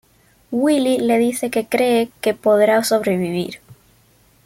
Willie 0.51 0.97
le 0.97 1.19
dice 1.19 1.51
que 1.51 1.67
cree 1.67 2.09
que 2.21 2.33
podrá 2.33 2.83
sobrevivir. 2.83 3.59